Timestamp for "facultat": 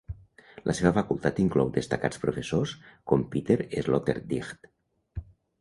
0.95-1.41